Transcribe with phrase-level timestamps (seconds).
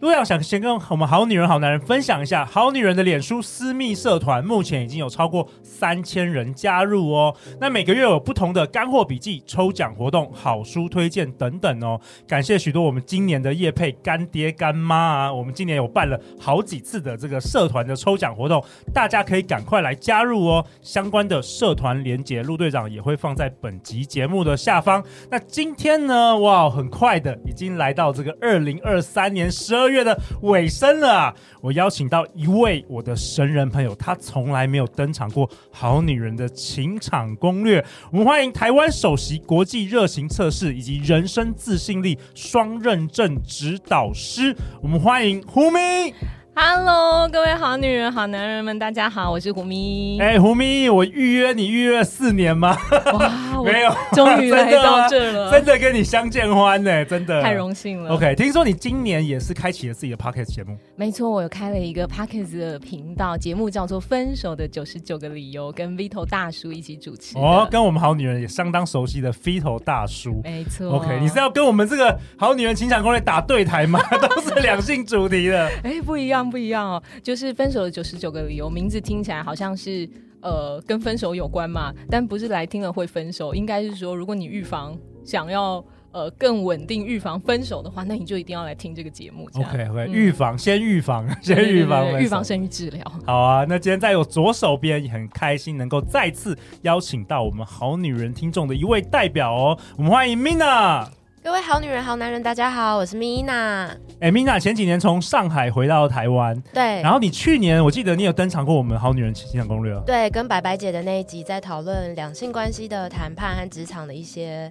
[0.00, 7.36] 陆队长想先跟我们好女人、好男人分享一下，好女人的脸书私密社团目前已经有超过三千人加入哦。
[7.60, 12.00] 那每个月有不同的干货笔记、抽奖活动、好书推荐等等哦。
[12.26, 20.64] 感谢许多我们今年的叶配干爹干妈啊，我们今年有办了好几次的这个社团的抽奖活动，大家可以赶快来加入哦。
[20.80, 25.04] 相关的社团连结，陆队长也会放在本集节目的下方。
[25.30, 31.34] 那今天呢，哇，很快的已经来到这个二零二三年十二月的尾声了！
[31.60, 37.80] 我邀请到一位我的神人朋友，他从来没有登场过《好女人的情场攻略》。
[38.10, 46.14] 我们欢迎台湾首席国际热情测试以及人生自信力双认证指导师，我们欢迎胡明。
[46.52, 50.18] Hello，各位好女人、好男人们，大家好，我是胡咪。
[50.20, 52.76] 哎、欸，胡咪，我预约你预约四年吗？
[53.12, 58.12] 哇， 没有，终于来到这了，真的跟你相见欢呢，真的太荣幸了。
[58.14, 60.76] OK，听说你今年也是开启了自己的 Podcast 节目？
[60.96, 67.38] 没错，我有开了一个 Podcast 的频道，节目叫做《分手的九十九个理由》，跟 Vito 大叔一起主持。
[67.38, 70.40] 哦，跟我们好女人也相当熟悉的 Vito 大叔。
[70.42, 70.90] 没错。
[70.96, 74.00] OK，你是要跟我们这个好女人情场攻略打对台吗？
[74.20, 75.66] 都是两性主题的。
[75.84, 76.40] 哎、欸，不一样。
[76.50, 80.08] 不一样哦，就是分手的九十九个理由，名字听起来好像是
[80.40, 89.48] 呃跟分手有关嘛，但不是来听了会分手，应该是说如果你预防想要呃更稳定预防分手的话，那你就一定要来听这个节目。
[89.54, 93.04] OK OK，预、嗯、防先预防，先预防， 预防胜于治疗。
[93.24, 101.19] 好啊，那今天在我左手边也很开心能够再次邀请到我们好女人听众的一位代表哦，我们欢迎 Mina。
[101.42, 103.88] 各位好女人、好男人，大家好，我是 Mina。
[104.20, 107.00] 哎，Mina 前几年从上海回到台湾，对。
[107.00, 114.70] 然后你去年我记得你有登场过我们《好女人情场攻略》，对，跟白白姐的那一集在讨论两性关系的谈判和职场的一些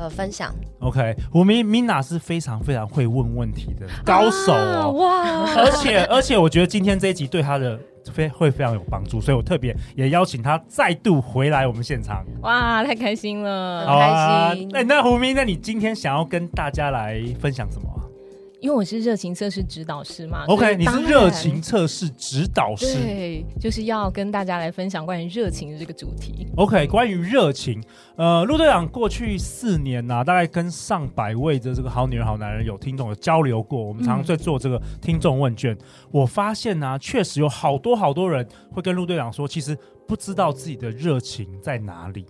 [0.00, 0.52] 呃分享。
[0.80, 5.44] OK，我们 Mina 是非常非常会问问题的高手哦，哇！
[5.56, 7.78] 而且而且我觉得今天这一集对他的。
[8.14, 12.24] 非会非常有帮助，所以我特别也邀请他再度回来我们现场。
[12.40, 14.68] 哇，太开心了，好啊、开心！
[14.72, 17.88] 那那胡明，那你今天想要跟大家来分享什么？
[18.60, 26.46] 因为我是热情测试指导师嘛，OK，你是热情测试指导师，对，就是要跟大家来分享关于热情的这个主题。
[26.56, 27.82] OK，关于热情，
[28.16, 35.78] 呃，陆队长过去四年呐、啊，大概跟上百位的这个好女人、好男人有听众有交流过，我们常常在做这个听众问卷，嗯、
[36.10, 39.74] 我发现呢、啊，确实有好多好多人会跟陆队长说，其实
[40.06, 42.26] 不知道自己的热情在哪里，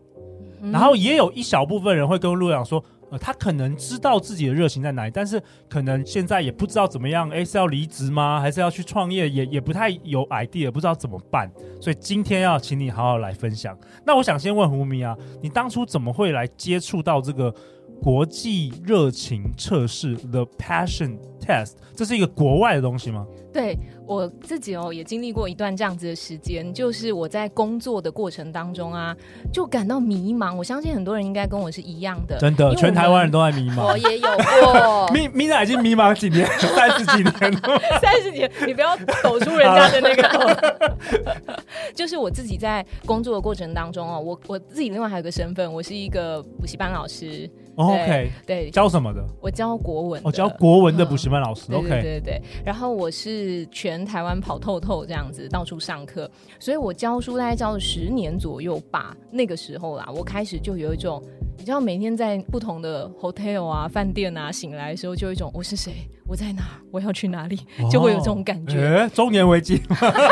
[0.63, 2.85] 嗯、然后也有一小部分人会跟陆队长说。
[3.11, 7.29] 呃，他可能知道自己的热情在哪里，但是可能现在也不知道怎么样。
[7.31, 8.41] 诶，是要离职吗？
[8.41, 9.29] 还是要去创业？
[9.29, 11.51] 也也不太有 idea，不知道怎么办。
[11.81, 13.77] 所以今天要请你好好来分享。
[14.07, 17.55] 那我想先问胡明啊，你当初怎么会来接触到这个
[18.01, 21.73] 国际热情测试 The Passion Test？
[21.97, 23.27] 这是一个国外的东西吗？
[23.53, 23.77] 对。
[24.07, 29.17] 我自己哦，也经历过一段这样子的时间，就是我在工作的过程当中啊，
[29.53, 30.53] 就感到迷茫。
[30.57, 33.87] 我相信很多人应该跟我是一样的，真的，全台湾人都在迷茫。
[33.87, 40.91] 我也有过， 咪咪娜已经迷茫几年， 三十几年了，三十年，你不要抖出人家的那个。
[41.95, 47.49] 就是我自己在工作的过程当中哦，我我自己另外还有个身份，我是一个补习班老师。
[47.77, 49.25] OK，对，教什么的？
[49.41, 50.21] 我教国文。
[50.25, 51.73] 我教国文的补习班老师。
[51.73, 52.43] OK，对对对。
[52.65, 56.31] 然后我是全台湾跑透透这样子，到处上课。
[56.59, 59.17] 所以我教书大概教了十年左右吧。
[59.31, 61.23] 那个时候啦，我开始就有一种。
[61.59, 65.93] 你知道每天在不同的 hotel 啊、饭店啊醒来的时候，就有一种我是谁，
[66.27, 67.61] 我在哪，我要去哪里，
[67.93, 69.07] 就会有这种感觉。
[69.13, 69.83] 中年危机，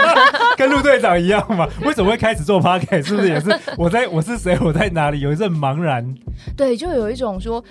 [0.57, 1.69] 跟陆队长一样嘛？
[1.85, 3.03] 为什么会开始做 podcast？
[3.09, 6.15] 是不是也是我在我是谁，我在哪里，有一阵茫然？
[6.57, 7.63] 对，就有一种说，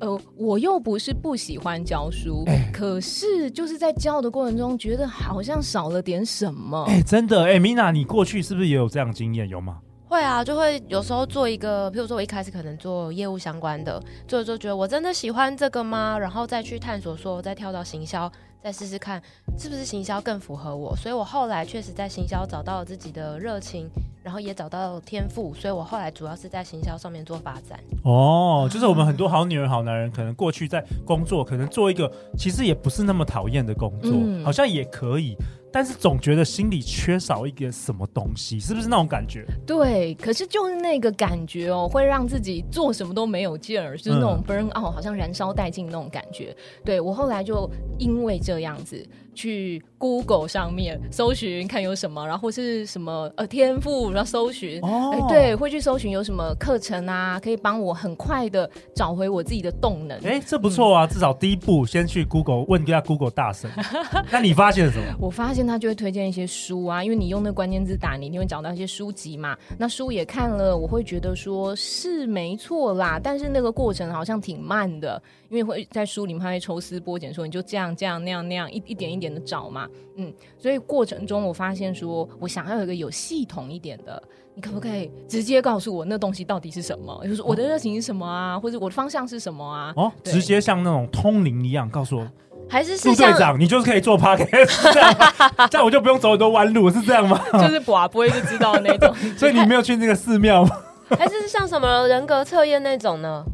[0.00, 6.84] 呃，我又不是不喜欢教书，欸、可是就是在教的过程中，觉得好像少了点什么。
[6.88, 9.48] 哎、欸，真的，哎、欸，Mina，你过去是不是也有这样经验？
[9.48, 9.78] 有吗？
[10.08, 16.16] 会啊，就会有时候做一个，譬如说我一开始可能做业务相关的，做着做着觉得我真的喜欢这个吗？
[16.16, 18.30] 然后再去探索，说再跳到行销，
[18.62, 19.22] 再试试看
[19.58, 20.94] 是不是行销更符合我。
[20.96, 23.88] 所以我后来确实在行销找到了自己的热情。
[24.22, 27.78] 然后也找到天赋，所以我后来主要是在行销上面做发展。
[28.02, 35.36] 哦，就是我们很多好女人、好男人，可能过去在工作，可能做一个其实也不是那么讨厌的工作，嗯、好像也可以。
[35.76, 39.44] 但是总觉得心里缺少一点什么东西，是不是那种感觉？
[39.66, 46.56] 对，可是就是那个感觉哦，会让自己做什么都没有劲儿，就是那种 burn out，好像燃烧殆尽那种感觉。
[46.82, 49.06] 对，我后来就因为这样子。
[49.36, 55.14] 去 Google 上面搜寻看有什么，然后是什么呃天赋，然后搜寻，哎、oh.
[55.14, 60.18] 欸、对，会去搜寻有什么课程啊，可以帮我很快的找回我自己的动能。
[60.18, 63.70] 哎、欸，这不错啊，嗯、至少第一步先去 Google 问一下 Google 大神。
[64.30, 65.04] 那你发现了什么？
[65.18, 69.56] 我发现他就会推荐一些书啊，因为你用那关键字打，你一定会找到一些书籍嘛。
[69.78, 75.22] 那书也看了，我会觉得说是没错啦，但是那个过程好像挺慢的。
[75.48, 79.85] 因为会在书里面，他会抽丝剥茧，说你就这样这样那样那样一一点一点的找嘛，
[80.16, 84.22] 嗯，所以过程中我发现说，我想要有一个有系统一点的，
[84.54, 87.20] 你可不可以直接告诉我那东西到底是什么？
[87.24, 89.92] 就是我的热情是什么啊，或者我的方向是什么啊？
[89.96, 92.26] 哦，直接像那种通灵一样告诉我，
[92.68, 97.38] 还是是陆队长，你就是可以做 podcast 这样，这样我就不用走很多弯路，是这样吗？
[97.52, 100.70] 就是寡不会就知道的那种， 所以你没有去那个寺庙吗？
[101.10, 103.44] 还是像什么人格测验那种呢？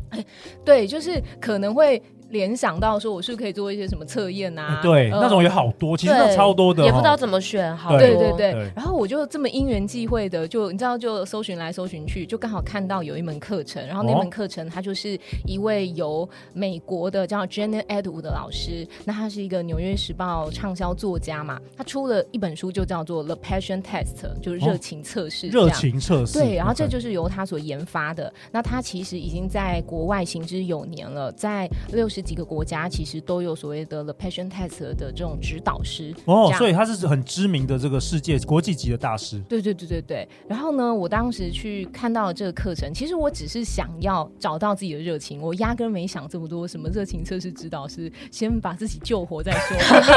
[0.64, 2.00] 对，就是可能会。
[2.32, 4.80] 联想到说，我是不是可以做一些什么测验啊？
[4.82, 7.76] 对，那种也好多，其实都超多的，也不知道怎么选。
[7.76, 8.50] 好，对对对。
[8.74, 13.86] 然后我就这么因缘际会的，就你知道，就搜寻来搜寻去，就刚好看到有一门课程。
[13.86, 25.48] 然后那门课程，它就是一位由美国的叫 Jenna Edwards 的老师，那他是一个纽约时报畅销作家嘛，他出了一本书，就叫做 The Passion Test，就是热情测试。
[25.48, 26.38] 热情测试。
[26.38, 28.32] 对，然后这就是由他所研发的。
[28.50, 32.21] 那他其实已经在国外行之有年了，在六十。
[32.22, 39.38] 几个国家其实都有所谓的 The Passion Test 的这种指导师哦，所以他是很知名的这个世界国际级的大师。
[39.48, 40.28] 对对对对对。
[40.48, 46.66] 然后呢，我当时去看到了这个课程，其实我只是想要找到自己的热情，我压根没想这么多。
[46.66, 49.76] 什么热情测试指导师，先把自己救活再说。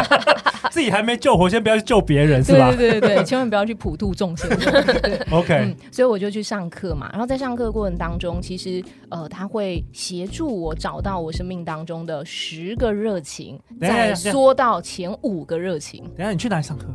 [0.71, 2.73] 自己还没救活，先不要去救别人，是吧？
[2.75, 4.49] 对对对对，千万不要去普度众生。
[4.49, 7.09] 对 OK，嗯，所以我就去上课嘛。
[7.11, 11.94] 然后在上课的过程当中，其实呃，他会协助我找到我生命当中。
[11.95, 16.03] 中的十个热情，再缩到前五个热情。
[16.15, 16.87] 等下你去哪里上课？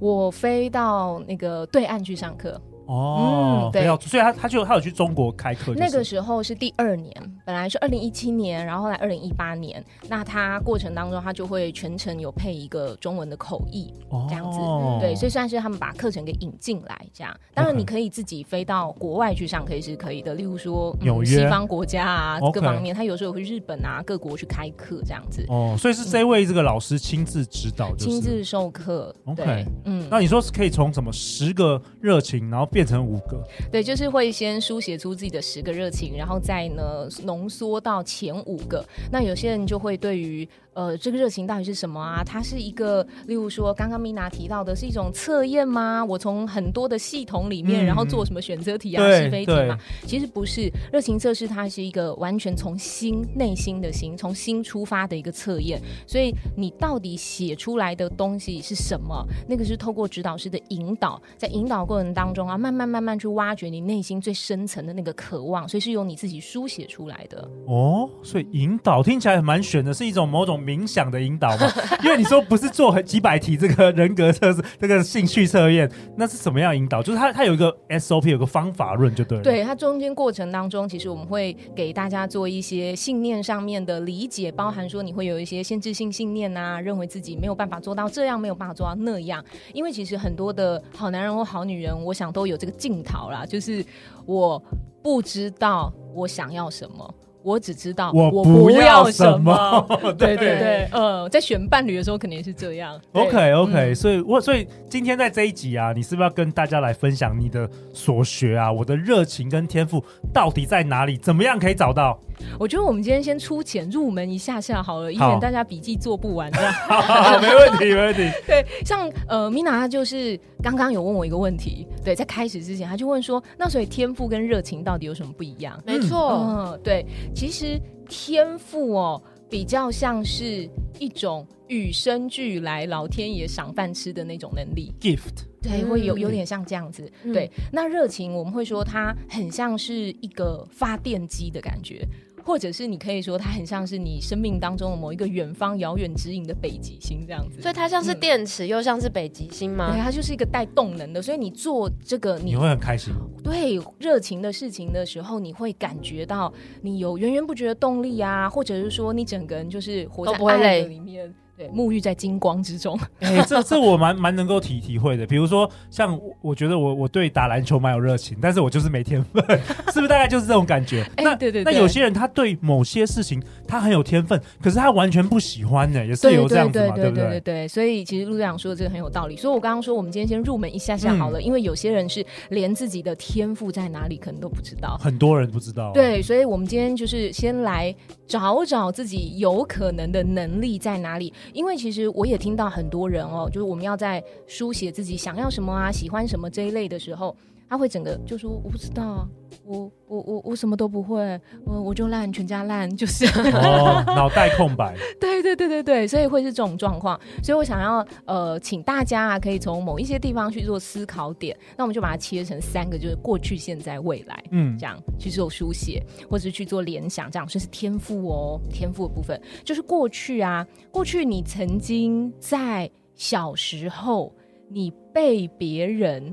[0.00, 2.58] 我飞到那个对岸去上课。
[2.86, 5.74] 哦，嗯，对，所以他他就他有去中国开课。
[5.74, 7.12] 那个时候是第二年，
[7.44, 9.84] 本来是二零一七年，然后后来二零一八年。
[10.08, 13.92] 那他过程当中，他就会全程有配一个中文的口译，
[14.28, 14.58] 这样子。
[14.60, 17.36] 哦，对，所以算是他们把课程给引进来，这样。
[17.52, 22.94] 当然，你可以自己飞到国外去上课是可以的，例如说纽约、嗯、西方国家啊，各方面。
[22.94, 25.44] 他有时候会日本啊，各国去开课这样子。
[25.48, 29.12] 哦，所以是这位这个老师亲自指导，亲自授课。
[29.24, 32.68] OK，嗯，那你说是可以从什么十个热情，然后。
[32.76, 33.42] 变成五个，
[33.72, 38.84] 对，就是会先书写出自己的十个热情，然后再呢浓缩到前五个。
[39.10, 40.46] 那有些人就会对于。
[40.76, 42.22] 呃，这个热情到底是什么啊？
[42.22, 46.04] 它是一个，例如说，刚刚 Mina 提到的是一种测验吗？
[46.04, 49.78] 我从很多的系统里面，嗯、然后做什么选择题啊、是非题嘛？
[50.06, 55.80] 其实不是，热情测试它是一个完全从心、内心的心，从心出发的一个测验。
[56.06, 59.26] 所以你到底写出来的东西是什么？
[59.48, 67.48] 那个是透过指导师的引导，在引导过程当中啊，慢慢慢慢去挖掘你内心最深层的那个渴望，所以是由你自己书写出来的。
[67.66, 70.65] 哦，所以引导听起来蛮玄的，是一种某种。
[70.66, 71.70] 冥想的引导吗？
[72.02, 77.00] 因为你说不是做很几百题这个人格测试， 这个兴趣测验，那是什么样引导？
[77.00, 79.44] 就是它它有一个 SOP，有个方法论就对了。
[79.44, 89.44] 对，它中间过程当中，其实我们会给大家做一些信念上面的理解，包含说你会有一些限制性信念啊，认为自己没有办法做到这样，没有办法做到那样。
[89.72, 93.84] 因为其实很多的好男人或好女人，我想都有这个镜头啦，就是
[94.24, 94.60] 我
[95.02, 97.14] 不知道我想要什么。
[97.46, 99.86] 我只知道我不要什么，
[100.18, 103.00] 对 对对，呃，在选伴侣的时候肯定是这样。
[103.12, 108.72] OK OK，嗯，所以我所以今天在这一集啊，你是不是要跟大家来分享你的所学啊？
[108.72, 110.02] 我的热情跟天赋
[110.34, 111.16] 到底在哪里？
[111.16, 112.18] 怎么样可以找到？
[112.58, 116.72] 我觉得我们今天先粗浅入门一下下好了，以免大家笔记做不完这样。
[116.88, 118.28] 好，好，好，没问题，没问题。
[118.46, 125.80] 对，像呃，Mina 她就是刚刚有问我一个问题，对，在开始之前，她就问说，那所以天赋跟热情到底有什么不一样？
[125.86, 127.78] 没错，嗯，对，其实
[128.08, 130.66] 天赋哦，比较像是
[130.98, 135.44] 一种与生俱来、老天爷赏饭吃的那种能力，gift。
[135.60, 137.12] 对，会有有点像这样子。
[137.24, 142.08] 嗯、对，那热情我们会说它很像是一个发电机的感觉。
[142.46, 147.60] 或者是你可以说它很像是你生命当中的某一个远方遥远指引的北极星这样子。
[147.60, 149.90] 所以它像是电池，嗯、又像是北极星吗？
[149.92, 151.20] 对，它就是一个带动能的。
[151.20, 153.12] 所以你做这个你，你会很开心。
[153.42, 161.34] 对，热情的事情的时候，你会感觉到你有源源不绝的动力啊，或者是说你整个人就是活在爱的里面。
[161.56, 162.98] 对，沐浴在金光之中。
[163.20, 165.26] 哎、欸，这这我蛮蛮能够体体会的。
[165.26, 169.42] 比如说，像我觉得我我对打篮球蛮有热情，但是我就是没天分，
[169.92, 171.02] 是不是大概就是这种感觉？
[171.16, 171.72] 哎、那对对对。
[171.72, 177.24] 那有些人他对某些事情他很有天分，可是他完全不喜欢呢，也是有这样子嘛，对不对？
[177.24, 179.36] 对对对，对，对，所以其实陆队长说的这个很有道理。
[179.36, 185.92] 所以我刚刚说，我们今天先入门一下下好了，嗯、因为有些人是连自己的天赋在哪里可能都不知道，很多人不知道、啊。
[185.92, 187.94] 对，所以我们今天就是先来
[188.26, 192.26] 找找自己有可能的能力在哪里，因为其实我。
[192.26, 197.36] 也听到很多人哦，就是我们要在书写自己想要什么啊、喜欢什么这一类的时候，
[197.68, 199.28] 他会整个就说我不知道啊，
[199.64, 204.94] 我我我我什么都不会，我我就烂，全家烂，就是哦，脑袋空白。
[205.20, 207.20] 对对对对对，所以会是这种状况。
[207.42, 224.32] 所以我想要呃，请大家啊，可以从某一些地方去做思考点，那我们就把它切成三个，就是过去、现在、未来，嗯，这样去做书写，或者去做联想，这样这是天赋哦，天赋的部分就是过去啊，过去你曾经在小时候，
[224.68, 226.32] 你被别人。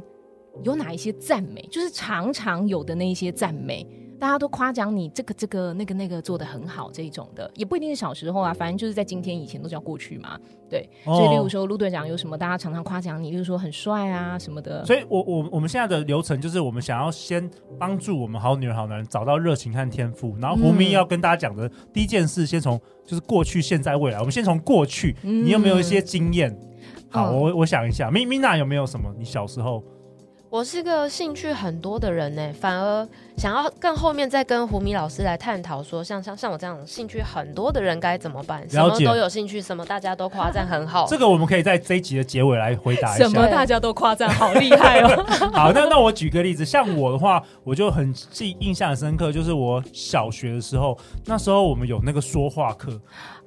[0.63, 3.85] 有哪一些赞美，就是常常有的那一些赞美，
[4.19, 10.87] 大家都夸奖你这个这个那个那个做的很好这一种的，也不一定是小时候啊，反正就是在今天以前都叫过去嘛，对。
[11.05, 14.85] 哦、所以，例如说陆队长有什么，大家常常夸奖你，例如说很帅啊什么的。
[14.85, 24.19] 所以我我我们现在的流程就是，我们想要先帮助我们好女人好男人找到热情和天赋，然后胡明要跟大家讲的第一件事，先从就是过去、现在、未来。
[24.19, 26.49] 我们先从过去，你有没有一些经验？
[26.51, 26.67] 嗯、
[27.09, 29.13] 好，哦、我我想一下，咪咪娜有没有什么？
[29.17, 29.83] 你小时候？
[30.53, 38.63] 我是个兴趣很多的人呢，反而想要更后面再跟胡米老师来探讨说，像像像我这样兴趣很多的人该怎么办？
[38.69, 41.07] 什么都有兴趣，什么大家都夸赞很好。
[41.07, 43.27] 这个我们可以在这一集的结尾来回答一下。
[43.27, 45.25] 什么大家都夸赞，好厉害哦！
[45.51, 50.95] 好，那那我举个例子，像我的话，我就很记印象很深刻，就是我小学的时候，
[51.25, 53.01] 那时候我们有那个说话课。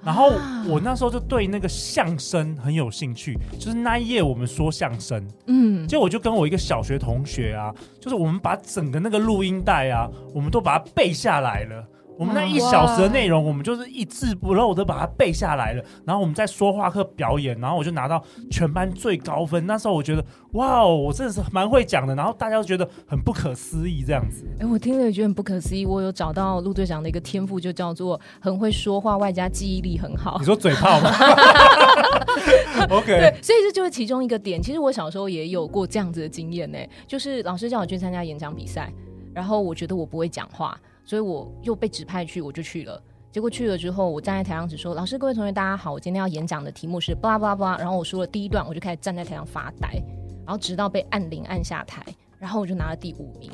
[0.04, 0.30] 然后
[0.68, 11.86] 我那时候就对那个相声很有兴趣，就是那一页我们说相声，嗯，结果我就跟我一个小学同学啊，就是我们把整个那个录音带啊，我们都把它背下来了。
[12.18, 15.84] 我们那一小时的内容，我们就是一字不漏的把它背下来了。
[16.04, 19.66] 然后我们在说话课表演，然后我就拿到全班最高分。
[19.66, 22.14] 那时候我觉得，哇哦，我真的是蛮会讲的。
[22.14, 24.46] 然后大家都觉得很不可思议，这样子。
[24.58, 25.84] 哎，我听了也觉得很不可思议。
[25.84, 30.36] 我有找到陆队长的一个天赋，就叫做很会说话，外加记忆力很好。
[30.38, 31.10] 你说嘴炮吗？
[32.90, 33.06] OK。
[33.06, 34.62] 对，所以这就是其中一个点。
[34.62, 38.92] 其实我小时候也有过这样子的经验呢，就是老师叫我去参加演讲比赛，
[39.34, 40.78] 然后我觉得我不会讲话。
[41.06, 43.00] 所以我又被指派去，我就去了。
[43.30, 50.02] 结果去了之后，我站在台上只说：“老师，各位同学，大家好，我今天要演讲的题目是巴拉巴拉巴拉。”然后我说了第一段，我就开始站在台上发呆，
[50.44, 52.04] 然后直到被按铃按下台，
[52.38, 53.50] 然后我就拿了第五名。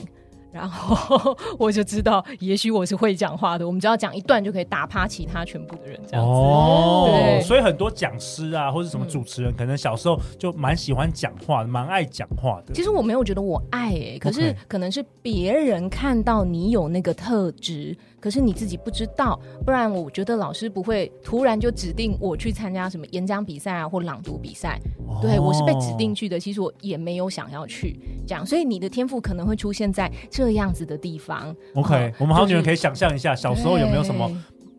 [0.52, 3.66] 然后 我就知道，也许我是会讲话的。
[3.66, 6.30] 我们只要讲一段就可以打趴其他全部的人，这样子。
[6.30, 12.74] 哦，对，所以很多讲师啊，或者什么主持人，嗯、可能小时候就蛮喜欢讲话，蛮爱讲话的。
[12.74, 17.96] 其实我没有觉得我爱、欸，可是可能是别人看到你有那个特质。
[18.22, 24.80] 可是你自己不知道，不然我觉得老师不会突然就指定我去参加什么演讲比赛啊，或朗读比赛。
[25.08, 28.46] 哦、对，我是被指定去的，其实我也没有想要去这样。
[28.46, 31.52] 所以你的天赋可能会出现在这样子的地方。
[31.74, 34.30] OK，、呃、我们好女人可以想象一下，小时候有没有什么？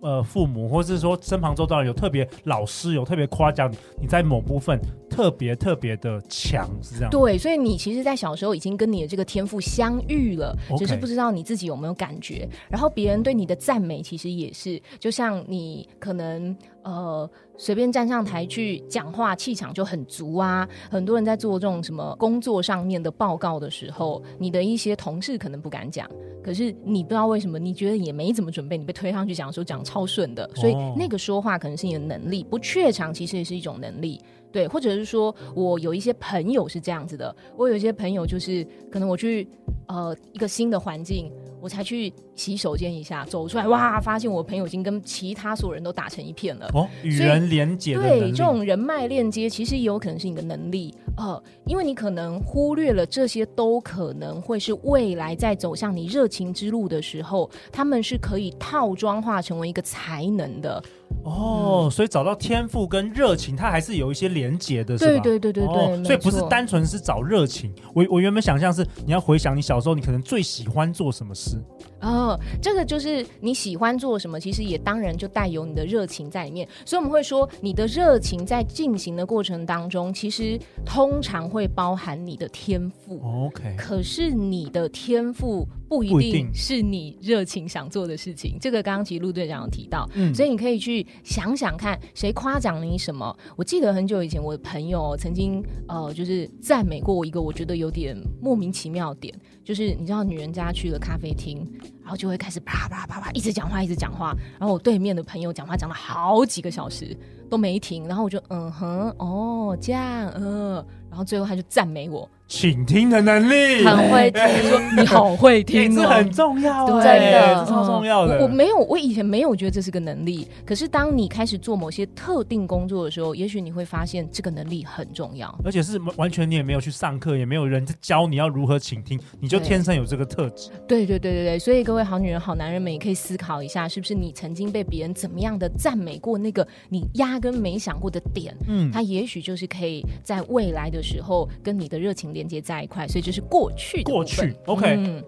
[0.01, 4.77] 呃，父母或者是说身旁周遭有特别老师有特别夸奖你，你在某部分
[5.13, 7.11] 特别特别的强，是这样。
[7.11, 12.49] 对，所以你其实，在小时候已经跟你的这个天赋相遇了.只是不知道你自己有没有感觉。
[12.69, 17.29] 然后别人对你的赞美，其实也是，就像你可能呃。
[17.55, 20.67] 随便站上台去讲话，气场就很足啊！
[20.89, 26.09] 很多人在做这种什么工作上面的报告的时候，你的一些同事可能不敢讲，
[26.43, 34.19] 可是你不知道为什么，你觉得也没怎么准备，你被推上去讲的时候讲超顺的，所以那个说话可能是你的能力，不怯场其实也是一种能力，
[34.53, 39.45] 对，或者是说我有一些朋友是这样子的，我有一些朋友就是可能我去
[39.87, 41.29] 呃一个新的环境。
[41.63, 46.69] 我才去洗手间一下，走出来哇，发现我朋友已经跟其他所有人都打成一片了。
[46.73, 47.95] 哦，与人连接。
[47.95, 60.83] 对，这种人脉链接其实也有可能是你的能力，呃，因为你可能忽略了这些，都可能会是未来在走向你热情之路的时候，他们是可以套装化成为一个才能的。
[61.23, 65.21] 哦，所以找到天赋跟热情，它还是有一些连结的，是吧？
[65.23, 67.73] 对对对对对，哦、所以不是单纯是找热情。
[67.93, 71.57] 我我原本想象是你要回想你小时候，你可能最喜欢做什么事。
[72.01, 76.67] 哦，这个就是你喜欢做什么，其实也当然就带有你的热情在里面。
[76.85, 83.21] 所以我们会说，你的热情在进行的过程当中，其实通常会包含你的天赋。
[83.45, 85.65] OK，可是你的天赋
[85.97, 88.57] 不一定是你热情想做的事情。
[88.59, 93.35] 这个刚刚其实陆队长有提到，嗯，所以你可以去想想看，谁夸奖你什么。
[93.55, 99.33] 我记得很久以前，我的朋友曾经呃，就是赞美过我一个我觉得有点莫名其妙的点，
[99.63, 101.67] 就是你知道，女人家去了咖啡厅。
[102.03, 104.35] 然后就会开始啪啪啪啪一直讲话，一直讲话。
[104.59, 107.15] 然后我对面的朋友讲话讲了好几个小时
[107.49, 108.05] 都没停。
[108.09, 112.29] 然后我就嗯哼哦这样嗯、呃，然后最后他就赞美我。
[112.53, 118.39] 倾听的能力很会听，你好会听，这很重要，对，真的超重要的。
[118.43, 120.47] 我没有，我以前没有觉得这是个能力。
[120.63, 125.53] 可是当你开始做某些特定工作的时候，也许你会发现这个能力很重要。
[125.65, 130.69] 而且是完全你也没有去上课，也没有人教你要如何倾听，你就天生有这个特质。
[130.87, 136.37] 对对对对对，所以各位好女人、好男人们也可以思考一下，是不是你曾经被别人怎么样的赞美过？
[136.37, 143.07] 那个你压根没想过的点，嗯，他也许就是可以在未来的时候跟你的热情连接在一块。
[143.07, 143.23] 所以。
[143.23, 144.95] 就是过去的过去，OK。
[144.97, 145.23] 嗯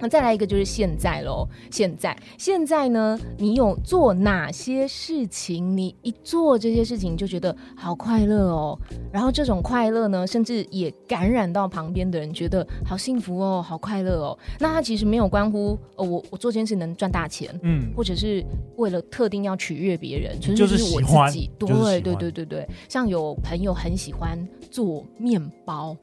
[0.00, 5.76] 那再来一个就是现在喽，现在现在呢，你有做哪些事情？
[5.76, 8.78] 你一做这些事情就觉得好快乐哦，
[9.12, 14.38] 然后这种快乐呢，甚至也感染到旁边的人，觉得好幸福哦，好快乐哦。
[14.58, 18.42] 那它其实没有关乎哦，我我做这件事能赚大钱，嗯，或者是
[18.76, 21.50] 为了特定要取悦别人，纯粹就是我自己。
[21.58, 24.38] 对对对对对，像有朋友很喜欢
[24.74, 25.96] 做面包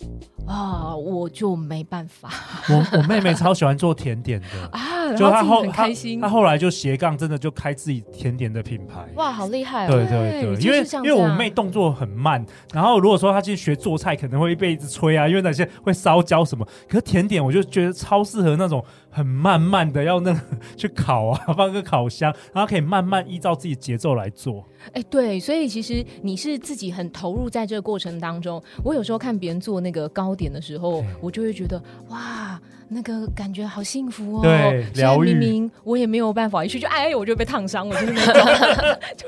[0.48, 2.30] 啊，我就没办法。
[2.70, 3.78] 我我妹妹超喜欢。
[3.82, 4.48] 做甜点的
[4.78, 9.10] 啊，就她后开心他，他后来就斜杠，真的就开自己甜点的品牌。
[9.16, 9.90] 哇，好厉害哦！
[9.90, 16.64] 对对对，因为因为我妹动作很慢，然后如果说她去学做菜，可能会被一直催啊，因为那些会烧焦什么。
[16.88, 20.40] 可是甜点，我就觉得超适合那种很慢慢的要那个
[20.78, 24.64] 去烤啊，放个烤箱，然后可以慢慢依照自己节奏来做。
[24.94, 28.61] 哎，对，所以其实你是自己很投入在这个过程当中。
[28.84, 32.60] 我有时候看别人做那个糕点的时候，我就会觉得哇。
[32.94, 34.42] 那个感觉好幸福哦！
[34.44, 35.34] 对，疗愈。
[35.34, 39.26] 明明我也没有办法，一去就哎，我就被烫伤了，就是那种，就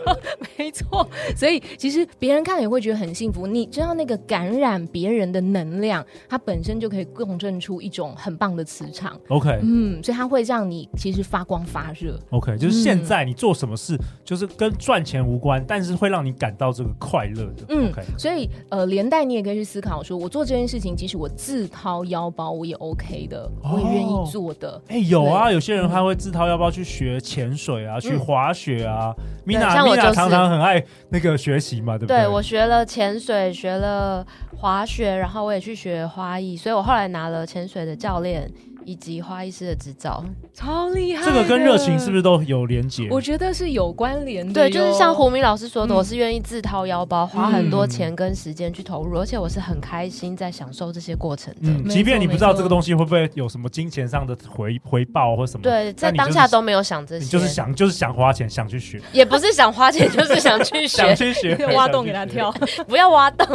[0.58, 1.10] 没错。
[1.34, 3.48] 所以其实别人看了也会觉得很幸福。
[3.48, 9.18] 你知道那个感染别人的能量，它本身就可以共振出一种很棒的磁场。
[9.30, 12.20] OK，嗯，所以它会让你其实发光发热。
[12.32, 17.64] OK，就是现在你做什么事，嗯、就是跟赚钱无关，但是会让你感到这个快乐的。
[17.70, 18.02] 嗯，OK。
[18.18, 23.50] 所以呃，连带你也可以去思考说，我做这件事情，即使我自掏腰包，我也 OK 的。
[23.62, 29.14] 我也愿意做的，哎、欸，有啊，有些人他会自掏腰包去学潜水啊，嗯、去滑雪啊。
[29.46, 32.20] 米娜，米娜常常很爱那个学习嘛，对不对？
[32.20, 34.26] 对，我学了潜水，学了
[34.58, 38.50] 滑雪，然后我也去学花艺，所以我后来拿了潜水的教练。
[38.86, 41.26] 以及花艺师的执照，超厉害！
[41.26, 43.08] 这个跟热情是不是都有连结？
[43.10, 44.54] 我觉得是有关联的。
[44.54, 51.70] 对，就是像胡明老师说的，嗯、我是愿意自掏腰包，花很多钱跟时间去投入，嗯、而且我是很开心在享受这些过程的。
[51.70, 62.52] 嗯，即便你不知道这个东西会不会有什么金钱上的回回报或什么，对，在当下都没有想这些，你就是想就是想花钱，想去学，也不是想花钱，就是想去学， 想去学， 挖洞给他跳，
[62.88, 63.46] 不要挖洞。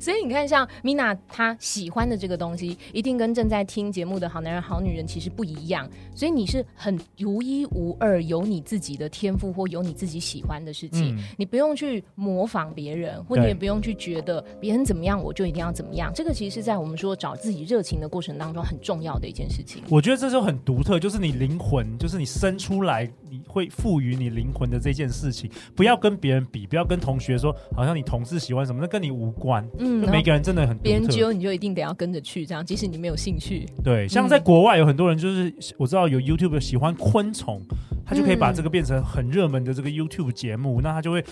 [0.00, 4.88] 所以你看，像米娜她喜欢的这个东西，一定跟正在听节目的好男人、好女。
[4.88, 16.10] 女人其实不一样，所以你是很独一无二，有你自己的天赋或有你自己喜欢的事情，嗯、你不用去模仿别人，或你也不用去觉得别人怎么样，我就一定要怎么样。
[16.14, 19.82] 这个其实是在我们说找自己热情的过程当中很重要的一件事情。
[19.90, 29.62] 我觉得这就很独特，就是你灵魂，就是你生出来，你会赋予你灵魂的这件事情，不要跟别人比，不要跟同学说，好像你同事喜欢什么，那跟你无关。
[29.78, 33.66] 嗯，每个人真的很独特，别人揪你就一定得要跟着去，这样，即使你没有兴趣。
[33.84, 34.78] 对，像在国外。
[34.78, 37.60] 有很多人就是我知道有 YouTube 喜欢昆虫，
[38.08, 41.22] 他就可以把这个变成很热门的这个 YouTube 节目，嗯、那他就会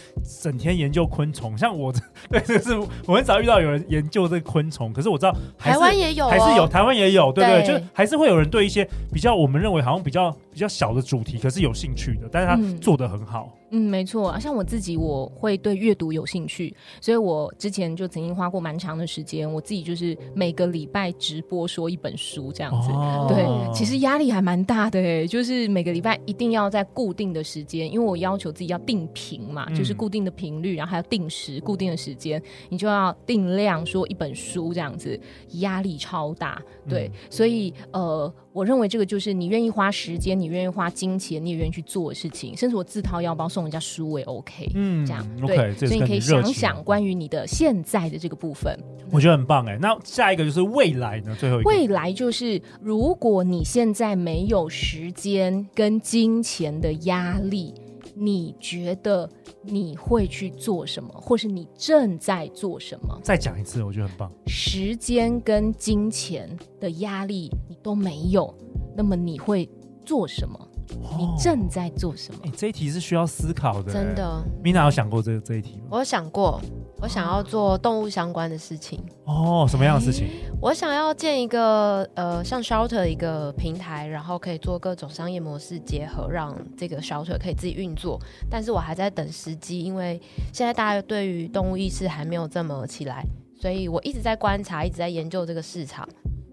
[0.43, 1.57] 整天研究昆虫。
[1.57, 1.91] 像我，
[2.29, 13.56] 对，这是我很少遇到有人研究这个昆虫，可是我知道台湾也有，还是有台湾也有，对对，对，就是还是会有人对一些比较我们认为好像比较比较小的主题，可是有兴趣的，但是他做的很好。
[13.71, 22.91] 嗯嗯，没错，像我自己，我会对阅读有兴趣，所以我之前就曾经花过蛮长的时间，我自己就是每个礼拜直播说一本书这样子。
[22.91, 35.19] 哦、对，其实压力还蛮大的诶，就是每个礼拜一定要在固定的时间，因为我要求自己要定频嘛，就是固定的频率，然后还要定时、固定的时间，你就要定量说一本书这样子，
[35.55, 36.63] 压力超大。
[36.89, 38.33] 对，嗯、所以呃。
[38.57, 42.57] 我认为这个就是你愿意花时间，你愿意花金钱，你也愿意去做的事情。
[42.57, 48.79] 甚至我自掏腰包，送人家书也 OK，嗯，这样 OK，对，这所以你可以想想关于你的现在的这个部分，
[49.11, 49.79] 我觉得很棒哎。
[49.81, 51.35] 那下一个就是未来呢？
[51.41, 57.73] 最后一个未来就是如果你现在没有时间跟金钱的压力。
[58.19, 59.29] 你觉得
[59.61, 63.21] 你会去做什么，或是你正在做什么？
[63.23, 64.33] 再讲一次，我觉得很棒。
[64.47, 66.49] 时间跟金钱
[66.81, 68.55] 的压力你都没有，
[68.97, 69.69] 那么你会
[70.03, 70.59] 做什么？
[71.03, 72.41] 哦、你正在做什么？
[72.45, 74.43] 你这一题是需要思考的，真的。
[74.63, 75.89] Mina 有想过这个这一题吗？
[75.91, 76.61] 我有想过。
[76.99, 80.29] 我想要做动物相关的事情哦，什么样的事情？
[80.63, 88.19] 我想要建一个呃，像 shelter 一个平台，然后可以做各种商业模式结合，让这个 shelter 可以自己运作。
[88.51, 90.19] 但是我还在等时机，因为
[90.55, 93.23] 现在大家对于动物意识还没有这么起来，
[93.61, 96.09] 所以我一直在观察，一直在研究这个市场。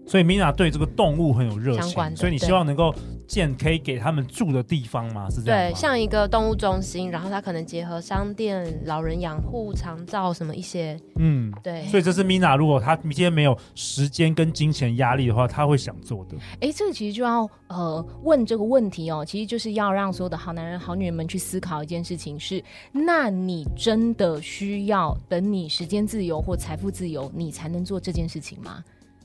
[0.06, 2.94] 所以 Mina 对这个动物很有热情，所以你希望能够
[3.26, 5.28] 建可以给他们住的地方吗？
[5.30, 5.70] 是这样吗？
[5.70, 10.98] 对，像一个动物中心，然后它可能结合商店、老人养护、长照什么一些。
[11.18, 11.84] 嗯，对。
[11.86, 16.36] 所以这是 Mina，如果他今天没有时间跟金钱压力的话，他会想做的。
[16.60, 22.62] 哎，这个其实就要呃问这个问题哦，其实就是要让所有的好男人、好女人们去思考一件事情是：
[22.92, 28.84] 那你真的需要等你时间自由或财富自由，你才能做这件事情吗？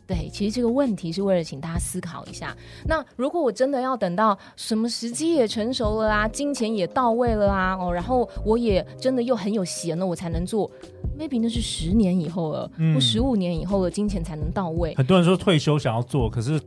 [0.10, 2.58] 对，其实这个问题是为了请大家思考一下。
[2.88, 10.67] 那如果我真的要等到什么时机也成熟了啊，金钱也到位了啊，哦，然后我也真的又很有闲了，我才能做。
[11.15, 14.95] maybe 那是十年以后了，嗯、或十五年以后的金钱才能到位。
[14.95, 16.60] 很多人说退休想要做，可是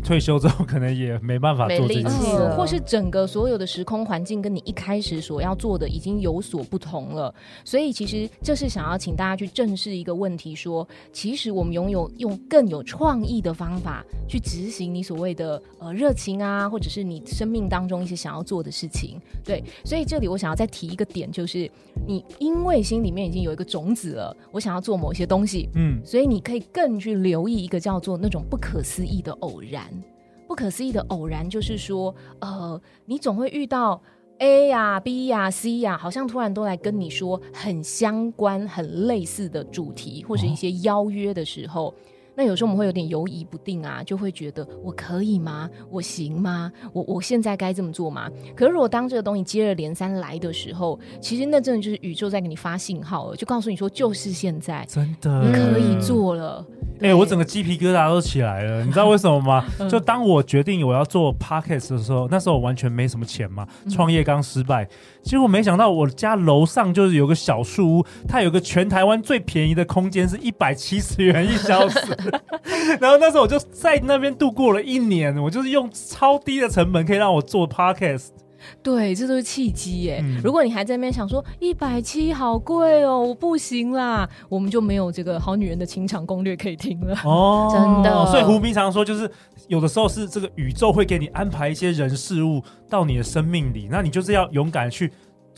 [0.00, 7.32] 你退休之后可能也没办法做这件事，呃，或是整个所有的时空环境跟你一开始所要做的已经有所不同了。
[7.66, 19.20] 所以其实这是想要请大家去正视一个问题说，说其实我们拥有用更有创意的方法去执行你所谓的呃热情啊，或者是你生命当中一些想要做的事情。
[19.44, 21.70] 对，所以这里我想要再提一个点，就是
[22.08, 29.89] 你因为心里面已经有一个种子了，我想要做某些东西，嗯，所以你可以更去留意一个叫做那种不可思议的偶然。
[30.50, 34.02] 不可思议的偶然就是说，呃，你总会遇到
[34.38, 41.90] A 呀、B 呀、C 呀，好像突然都来跟你说很相关、很类似的主题或者一些邀约的时候。
[41.90, 41.94] 哦
[42.40, 45.68] 那有时候我们会有点犹疑不定啊，就会觉得我可以吗？
[45.90, 46.72] 我行吗？
[46.94, 48.30] 我我现在该这么做吗？
[48.56, 56.64] 可是如果当这个东西接二连三来的时候，其实那真的就是宇宙在给你发信号了，就告诉你说就是现在，真的你可以做了。
[57.02, 59.64] 哎、欸，我整个鸡皮疙瘩都起来了，你知道为什么吗？
[59.88, 64.88] 就当我决定我要做 podcast 的时候，那时候我完全没什么钱嘛，创业刚失败，
[65.22, 71.98] 结果没想到我家楼上就是有个小树屋，它有个全台湾最便宜的空间是一百七十元一小时。
[73.00, 78.28] 然后那时候我就在那边度过了一年，我就是用超低的成本可以让我做 podcast。
[78.82, 80.20] 对，这都是契机耶。
[80.22, 87.68] 嗯、如果你还在那边想说一百七好贵哦，我不行啦，我们就没有这个好女人的情场攻略可以听了哦。
[87.72, 89.30] 真的，所以胡明常说，就是
[89.68, 95.10] 有的时候是这个宇宙会给你安排一些人事物到你的生命里，那你就是要勇敢去。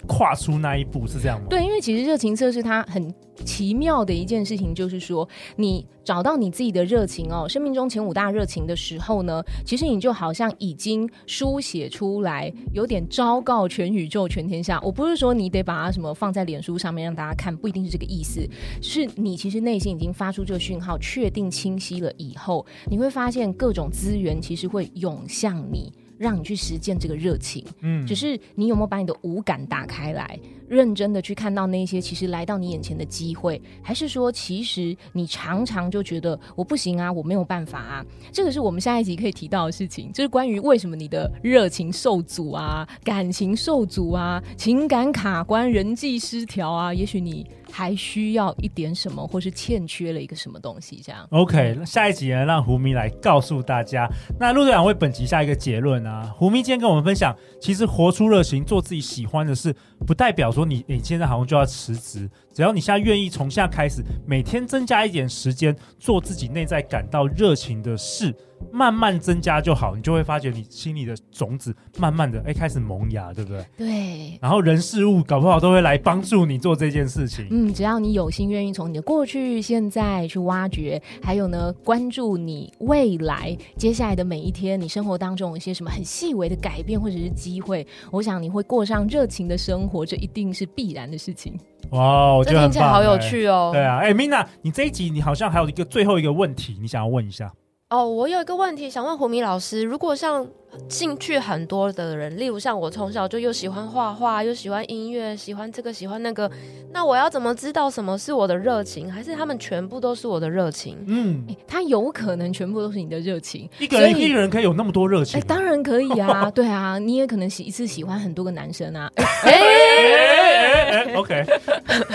[0.07, 1.47] 跨出那一步是这样吗？
[1.49, 3.13] 对，因为其实热情测试它很
[3.45, 14.81] 奇妙的一件事情，就是说你找到你自己的热情哦，生命中前五大热情的时候呢，其实你就好像已经书写出来，有点昭告全宇宙、全天下。
[14.83, 18.47] 我不是说你得把它什么放在脸书上面让大家看，不一定是这个意思，
[18.81, 25.93] 是你其实内心已经发出这个讯号，确定清晰了以后，你会发现各种资源其实会涌向你。
[26.19, 38.07] 让你去实践这个热情，嗯，只是你有没有把你的五感打开来，认真的去看到那些其实来到你眼前的机会，还是说其实你常常就觉得我不行啊，我没有办法啊？
[38.33, 47.47] 这个是我们下一集可以提到的事情，就是关于为什么你的热情受阻啊，感情受阻啊，情感卡关，人际失调啊，也许你。
[47.73, 51.01] 还需要一点什么，或是欠缺了一个什么东西？
[51.03, 51.27] 这样。
[51.31, 54.07] OK，下一集呢，让胡咪来告诉大家。
[54.39, 56.31] 那陆队长为本集下一个结论啊。
[56.37, 59.75] 胡咪今天跟我们分享，其实活出热情，做自己喜欢的事，
[60.07, 62.29] 不代表说你你现在好像就要辞职。
[62.53, 68.35] 只要你现在愿意从现在开始，每天增加一点时间，做自己内在感到热情的事。
[68.71, 73.67] 慢慢增加就好，你就会发觉你心里的种子慢慢的哎开始萌芽，对不对？
[73.77, 74.39] 对。
[74.41, 77.45] 然后人事物搞不好都会来帮助你做这件事情。
[77.51, 91.59] 嗯，只要你有心，愿意从你的过去、现在去挖掘，还有呢，关注你未来接下来的每一天，你生活当中有一些什么很细微的改变或者是机会，我想你会过上热情的生活，这一定是必然的事情。
[91.91, 93.71] 哇，我觉得很棒，听起来好有趣哦。
[93.73, 97.53] 对啊，哎，Mina，你这一集你好像还有一个最后一个问题，你想要问一下。
[97.91, 100.47] 哦，我有一个问题想问胡明老师，如果像
[100.89, 106.51] 兴趣很多的人，例如像我从小就又喜欢画画，又喜欢音乐，喜欢这个喜欢那个，
[106.91, 110.97] 那我要怎么知道什么是我的热情，还是他们全部都是我的热情？
[111.07, 113.69] 嗯，他有可能全部都是你的热情。
[113.79, 115.39] 一个人一个人可以有那么多热情？
[115.39, 119.13] 哎，当然可以啊，对啊，你也可能喜一次喜欢很多个男生啊。
[119.45, 120.72] 哎
[121.17, 121.45] ，OK。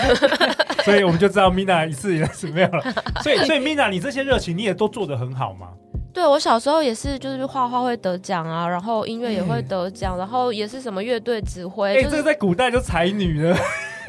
[0.84, 2.82] 所以我们就知道 Mina 一次也是没有了。
[3.22, 5.68] 所以，所以 Mina，你这些热情你也都做得很好吗？
[6.14, 11.96] 对，我小时候也是，就是画画会得奖啊，然后音乐也会得奖，然后也是什么乐队指挥。
[11.96, 13.56] 哎，这个在古代就才女了。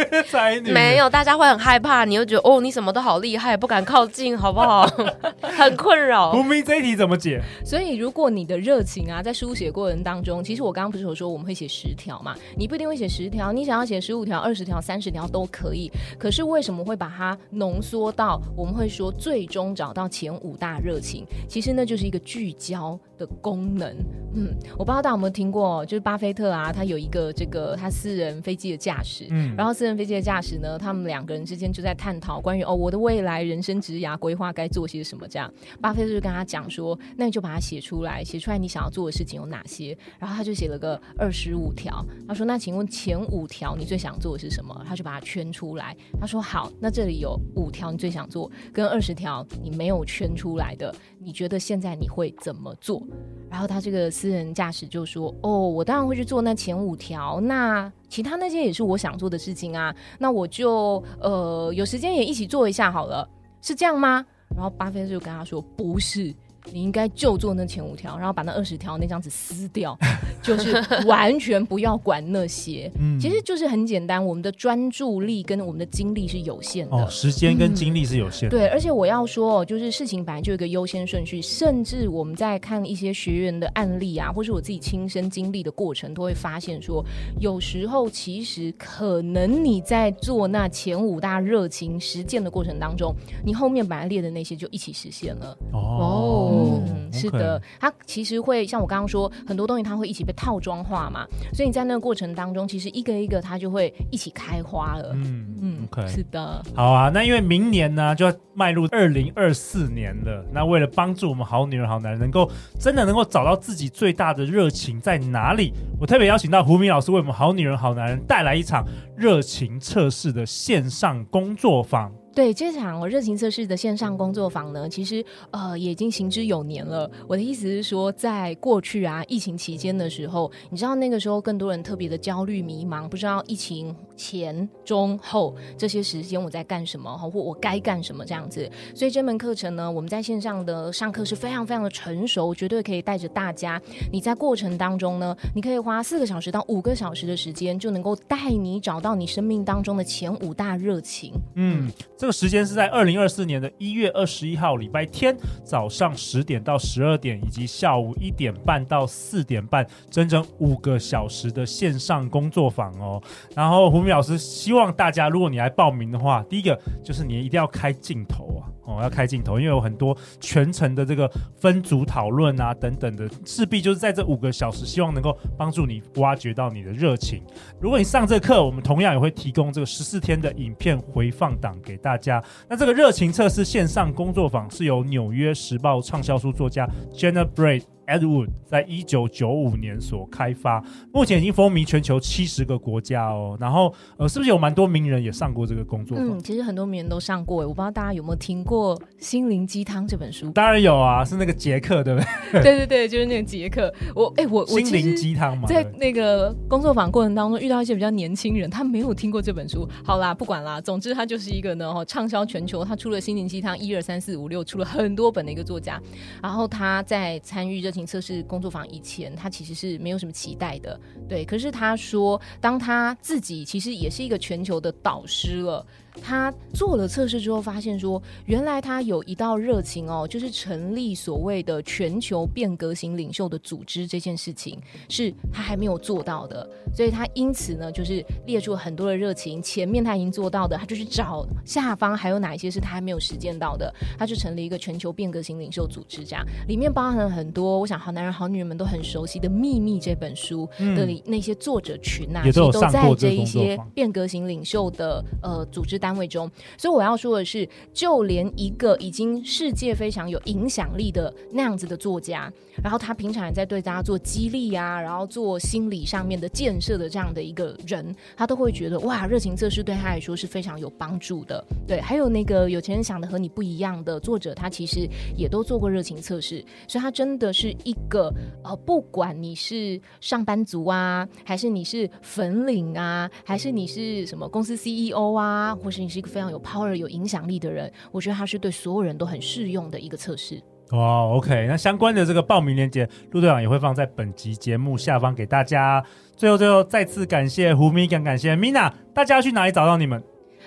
[0.30, 4.88] 才女没有，大家会很害怕，你又觉得哦，你什么都好厉害，不敢靠近，好不好？
[5.42, 6.32] 很困扰。
[6.32, 7.42] 不明这一题怎么解？
[7.66, 12.36] 所以，如果你的热情啊，在书写过程当中，其实我刚刚不是有说我们会写十条嘛？
[12.58, 15.92] 你不一定会写十条，你想要写十五条、二十条、三十条都可以。
[16.18, 21.26] 可是为什么会把它浓缩到我们会说最终找到前五大热情？
[21.48, 23.96] 其实那就是一个聚焦的功能。
[24.34, 35.52] 嗯，我不知道大家有没有听过，就是巴菲特啊，他有一个这个他私人飞机的驾驶，嗯，然后私人飞机的驾驶呢，他们两个人之间就在探讨关于哦，我的未来人生职涯规划该做些什么这样。
[35.82, 39.98] 巴菲特就跟他讲说，那你就把它写出来，写出来你想要做的事情有哪些。
[40.20, 44.80] 然后他就写了个二十五条，他说那请问前五条你最想做的是什么？
[44.88, 45.98] 他就把它圈出来。
[46.20, 53.02] 他说好，那这里有五条你最想做，跟二十条你没有圈出来的，你觉得现在你会怎么做？
[53.50, 57.92] 然后他这个私人驾驶就说哦，我当然会去做那前五条，那。
[58.08, 63.30] 其他那些也是我想做的事情啊，那我就呃有时间也一起做一下好了，
[63.62, 64.26] 是这样吗？
[64.56, 66.34] 然后巴菲特就跟他说不是。
[66.74, 69.98] 你应该就做那前五条，然后把那二十条那张纸撕掉，
[70.42, 70.74] 就是
[71.06, 72.92] 完全不要管那些。
[73.00, 78.56] 嗯，其实就是很简单，我们的专注力跟我们的精力是有限的，哦，时间跟精力是有限的。
[78.56, 78.58] 嗯。
[78.58, 87.04] 对，而且我要说，就是事情本来就有一个优先顺序，甚至我们在看一些学员的案例啊，或是我自己亲身经历的过程，都会发现说，
[87.40, 93.14] 有时候其实可能你在做那前五大热情实践的过程当中，
[93.46, 95.58] 你后面本来列的那些就一起实现了。
[95.74, 95.80] 哦。
[96.00, 105.12] 哦嗯，是的，它其实会像我刚刚说，很多东西它会一起被套装化嘛，所以你在那个过程当中，其实一个一个它就会一起开花了。
[105.16, 106.64] 嗯嗯，OK，是的。
[106.76, 122.12] 好啊，那因为明年呢就要迈入二零二四年了，那为了帮助我们好女人好男人能够真的能够找到自己最大的热情在哪里，我特别邀请到胡明老师为我们好女人好男人带来一场热情测试的线上工作坊。
[122.34, 127.10] 对，这场热情测试的线上工作坊呢，其实呃也已经行之有年了。
[127.28, 138.70] 我的意思是说，在过去啊疫情期间的时候，你知道那个时候更多人特别的焦虑迷茫，不知道疫情前、中、后这些时间我在干什么，或我该干什么这样子。
[138.96, 143.82] 所以这门课程呢，我们在线上的上课是非常非常的成熟，绝对可以带着大家。
[144.12, 151.34] 你在过程当中呢，你可以花四个小时到五个小时的时间，就能够带你找到你生命当中的前五大热情。
[151.56, 151.92] 嗯。
[152.20, 163.24] 这个时间是在二零二四年的一月二十一号礼拜天早上十点到十二点，以及下午一点半到四点半，整整五个小时的线上工作坊哦。
[163.56, 177.42] 然后胡明老师希望大家，如果你来报名的话，第一个就是你一定要开镜头啊，我，要开镜头，因为有很多全程的这个分组讨论啊等等的，势必就是在这五个小时，希望能够帮助你挖掘到你的热情。
[177.80, 182.44] 如果你上这课，我们同样也会提供这个十四天的影片回放档给大家。
[182.68, 193.56] 那这个热情测试线上工作坊是由《纽约时报》畅销书作家 Jenna Braid Edwood 在一九九五年所开发，目前已经风靡全球七十个国家哦。
[193.60, 196.38] 然后，呃，是不是有蛮多名人也上过这个工作坊？
[196.38, 200.50] 嗯，其实很多名人都上过，我不知道大家有没有听过《心灵鸡汤》这本书？
[200.52, 202.62] 当然有啊，是那个杰克，对不对？
[202.64, 203.94] 对对对，就是那个杰克。
[204.16, 209.88] 我哎、欸，我我心灵鸡汤嘛，在那个工作坊过程当中遇到一些比较年轻人，他没有听过这本书。
[210.04, 216.02] 好啦，不管啦，总之他就是一个呢，哈，畅销全球，他出了《心灵鸡汤》一二三四五六，出了很多本的一个作家。
[216.42, 221.46] 然后他在参与热情测试工作坊以前，他其实是没有什么期待的，对。
[221.46, 225.86] 可是他说，当他自己其实也是一个全球的导师了。
[226.22, 236.68] 他做了测试之后，发现说，原来他有一道热情哦，就是成立所谓的全球变革型领袖的组织这件事情，是他还没有做到的。
[236.96, 255.99] 所以他因此呢，就是列出了很多的热情，前面他已经做到的，他就去找下方还有哪一些是他还没有实践到的，他就成立一个全球变革型领袖组织，这样里面包含了很多，我想好男人好女人们都很熟悉的《秘密》这本书的里那些作者群啊，其实都在这一些变革型领袖的呃组织。
[256.00, 256.50] 单位中。
[256.78, 271.64] 所以我要说的是，就连一个已经世界非常有影响力的那样子的作家，然后他平常也在对大家做激励啊，然后做心理上面的建设的这样的一个人，他都会觉得哇，热情测试对他来说是非常有帮助的。
[271.88, 278.34] 对，还有那个有钱人想的和你不一样的作者，他其实也都做过热情测试，所以他真的是一个
[278.64, 290.62] 呃，不管你是上班族啊，还是你是粉领啊，还是你是什么公司 CEO 啊，是你是一个非常有 power、有影响力的人，我觉得他是对所有人都很适用的一个测试。
[290.92, 296.04] 哦，OK，那相关的这个报名链接，陆队长也会放在本集节目下方给大家。
[296.36, 300.24] 最后，最后再次感谢胡咪，更感谢 Mina，大家要去哪里找到你们？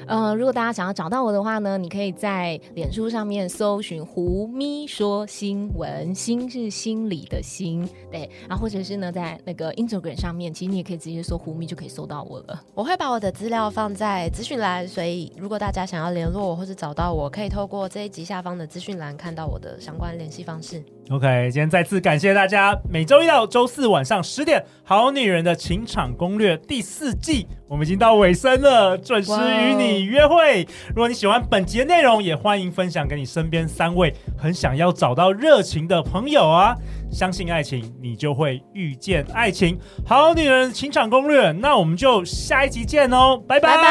[0.06, 12.62] 呃，如果大家想要找到我的话呢，你可以在脸书上面搜寻“胡咪说新闻”，心是心里的心，对，然后或者是呢，在那个 Instagram 上面，其实你也可以直接搜“胡咪”就可以搜到我了。
[12.74, 20.82] 我会把我的资料放在资讯栏，所以如果大家想要联络我或是找到我，可以透过这一集下方的资讯栏看到我的相关联系方式。
[21.12, 22.74] OK，今天再次感谢大家。
[22.88, 30.66] 每周一到周四晚上十点，《好女人的情场攻略》第四季，我们已经到尾声了，准时与你约会。
[30.88, 36.74] 如果你喜欢本集的内容，也欢迎分享给你身边三位很想要找到热情的朋友啊！
[37.10, 39.76] 相信爱情，你就会遇见爱情。
[40.08, 43.82] 《好女人的情场攻略》，那我们就下一集见哦，拜拜拜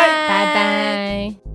[0.56, 1.51] 拜。